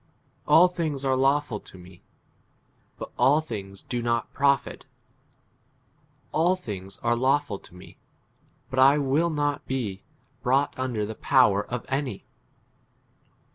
12 0.45 0.57
All 0.59 0.67
things 0.67 1.05
are 1.05 1.15
lawful 1.15 1.59
to 1.59 1.77
me, 1.77 2.01
but 2.97 3.11
all 3.19 3.39
things 3.39 3.83
do 3.83 4.01
not 4.01 4.33
profit; 4.33 4.87
all 6.31 6.55
things 6.55 6.97
are 7.03 7.15
lawful 7.15 7.59
to 7.59 7.75
me, 7.75 7.99
but 8.71 8.77
J 8.93 8.97
will 8.97 9.29
not 9.29 9.63
be 9.67 10.01
brought 10.41 10.73
under 10.75 11.05
the 11.05 11.13
power 11.13 11.63
of 11.67 11.85
any. 11.87 12.25